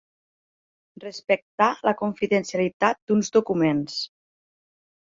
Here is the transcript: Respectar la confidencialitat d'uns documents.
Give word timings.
Respectar 1.03 1.67
la 1.89 1.95
confidencialitat 2.01 3.05
d'uns 3.05 3.35
documents. 3.39 4.05